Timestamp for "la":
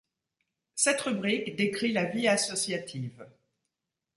1.91-2.05